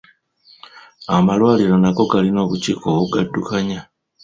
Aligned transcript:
Amalwaliro 1.15 1.75
nago 1.81 2.03
galina 2.11 2.39
obukiiko 2.45 2.85
obugaddukanya. 2.95 3.79